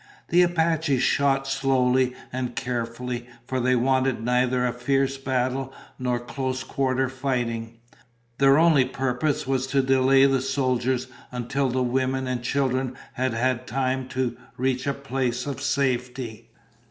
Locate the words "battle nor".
5.19-6.19